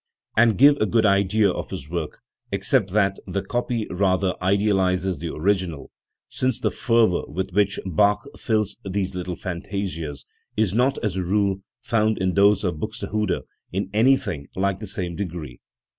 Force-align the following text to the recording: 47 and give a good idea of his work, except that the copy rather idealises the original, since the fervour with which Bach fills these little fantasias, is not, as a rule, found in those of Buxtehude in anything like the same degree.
47 0.35 0.49
and 0.49 0.57
give 0.57 0.77
a 0.81 0.89
good 0.89 1.05
idea 1.05 1.51
of 1.51 1.69
his 1.69 1.87
work, 1.87 2.21
except 2.51 2.89
that 2.89 3.19
the 3.27 3.43
copy 3.43 3.85
rather 3.91 4.33
idealises 4.41 5.19
the 5.19 5.31
original, 5.31 5.91
since 6.27 6.59
the 6.59 6.71
fervour 6.71 7.21
with 7.27 7.51
which 7.51 7.79
Bach 7.85 8.25
fills 8.35 8.77
these 8.83 9.13
little 9.13 9.35
fantasias, 9.35 10.25
is 10.57 10.73
not, 10.73 10.97
as 11.03 11.17
a 11.17 11.21
rule, 11.23 11.61
found 11.83 12.17
in 12.17 12.33
those 12.33 12.63
of 12.63 12.79
Buxtehude 12.79 13.41
in 13.71 13.91
anything 13.93 14.47
like 14.55 14.79
the 14.79 14.87
same 14.87 15.15
degree. 15.15 15.59